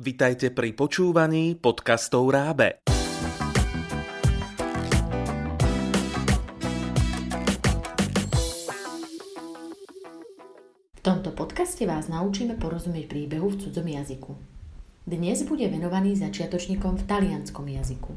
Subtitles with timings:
[0.00, 2.80] Vitajte pri počúvaní podcastov Rábe.
[10.96, 14.32] V tomto podcaste vás naučíme porozumieť príbehu v cudzom jazyku.
[15.04, 18.16] Dnes bude venovaný začiatočníkom v talianskom jazyku.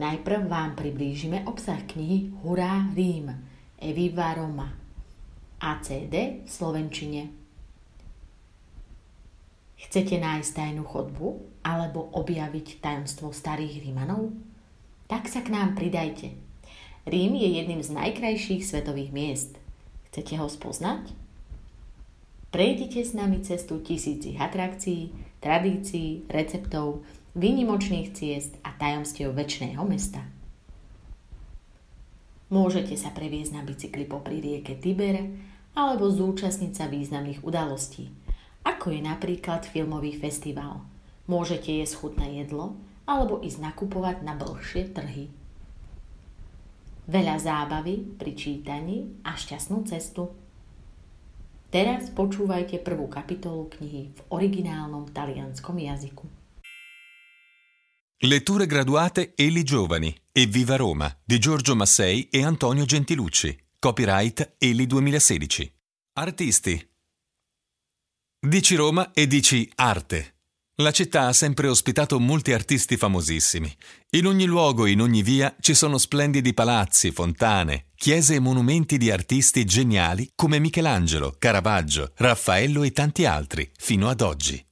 [0.00, 3.28] Najprv vám priblížime obsah knihy Hurá Rím
[3.76, 4.72] Eviva Roma
[5.60, 7.43] ACD v Slovenčine.
[9.84, 14.32] Chcete nájsť tajnú chodbu alebo objaviť tajomstvo starých Rímanov?
[15.12, 16.32] Tak sa k nám pridajte.
[17.04, 19.52] Rím je jedným z najkrajších svetových miest.
[20.08, 21.12] Chcete ho spoznať?
[22.48, 25.12] Prejdite s nami cestu tisícich atrakcií,
[25.44, 27.04] tradícií, receptov,
[27.36, 30.24] výnimočných ciest a tajomstiev väčšného mesta.
[32.48, 35.28] Môžete sa previesť na bicykli popri rieke Tiber
[35.76, 38.08] alebo zúčastniť sa významných udalostí–
[38.64, 40.82] ako je napríklad filmový festival.
[41.28, 45.28] Môžete jesť chutné jedlo alebo ísť nakupovať na dlhšie trhy.
[47.04, 50.32] Veľa zábavy pri čítaní a šťastnú cestu.
[51.68, 56.24] Teraz počúvajte prvú kapitolu knihy v originálnom talianskom jazyku.
[58.24, 63.76] Letture graduate Eli Giovani e Viva Roma di Giorgio Massei e Antonio Gentilucci.
[63.76, 66.16] Copyright Eli 2016.
[66.16, 66.93] Artisti
[68.44, 70.34] Dici Roma e dici arte.
[70.74, 73.74] La città ha sempre ospitato molti artisti famosissimi.
[74.10, 79.10] In ogni luogo, in ogni via, ci sono splendidi palazzi, fontane, chiese e monumenti di
[79.10, 84.62] artisti geniali come Michelangelo, Caravaggio, Raffaello e tanti altri, fino ad oggi.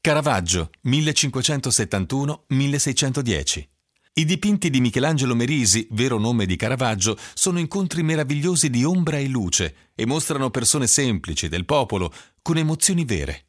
[0.00, 3.77] Caravaggio 1571-1610
[4.18, 9.28] i dipinti di Michelangelo Merisi, vero nome di Caravaggio, sono incontri meravigliosi di ombra e
[9.28, 12.12] luce e mostrano persone semplici del popolo
[12.42, 13.44] con emozioni vere.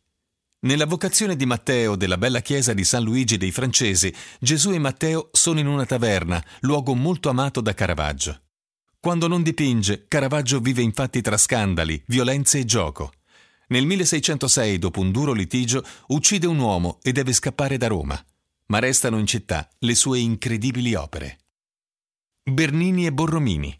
[0.60, 5.30] Nella vocazione di Matteo della bella chiesa di San Luigi dei Francesi, Gesù e Matteo
[5.32, 8.40] sono in una taverna, luogo molto amato da Caravaggio.
[9.00, 13.14] Quando non dipinge, Caravaggio vive infatti tra scandali, violenze e gioco.
[13.70, 18.24] Nel 1606, dopo un duro litigio, uccide un uomo e deve scappare da Roma
[18.70, 21.40] ma restano in città le sue incredibili opere.
[22.44, 23.78] Bernini e Borromini.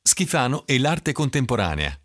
[0.02, 1.96] Schifano e l'arte contemporanea.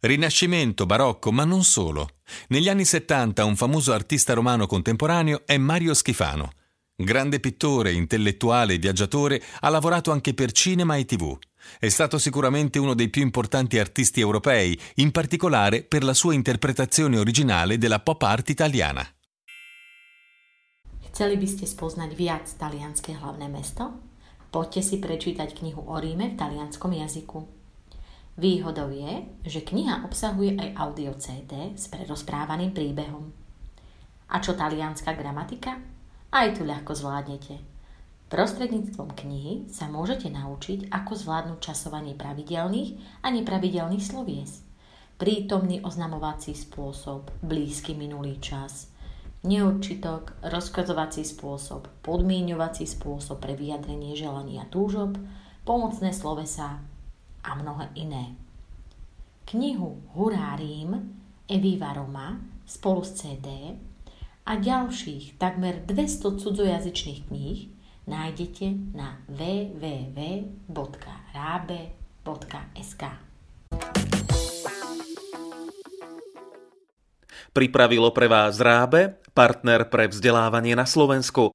[0.00, 2.20] Rinascimento, barocco, ma non solo.
[2.48, 6.52] Negli anni 70 un famoso artista romano contemporaneo è Mario Schifano.
[6.94, 11.38] Grande pittore, intellettuale e viaggiatore, ha lavorato anche per cinema e tv.
[11.78, 17.18] È stato sicuramente uno dei più importanti artisti europei, in particolare per la sua interpretazione
[17.18, 19.08] originale della pop art italiana.
[21.12, 24.12] Chceli by ste spoznať viac talianské hlavné mesto?
[24.52, 27.40] Poďte si prečítať knihu o Ríme v talianskom jazyku.
[28.36, 33.32] Výhodou je, že kniha obsahuje aj audio CD s prerozprávaným príbehom.
[34.28, 35.80] A čo talianská gramatika?
[36.32, 37.60] Aj tu ľahko zvládnete–
[38.32, 44.64] Prostredníctvom knihy sa môžete naučiť, ako zvládnuť časovanie pravidelných a nepravidelných slovies.
[45.20, 48.88] Prítomný oznamovací spôsob, blízky minulý čas,
[49.44, 55.20] neurčitok, rozkazovací spôsob, podmieňovací spôsob pre vyjadrenie želania túžob,
[55.68, 56.80] pomocné slovesa
[57.44, 58.32] a mnohé iné.
[59.44, 63.76] Knihu Hurá Rím Eviva Roma spolu s CD
[64.42, 67.70] a ďalších takmer 200 cudzojazyčných kníh
[68.10, 70.22] nájdete na www.rábe.sk.
[77.52, 81.50] Pripravilo pre vás Rábe, partner pre vzdelávanie na Slovensku.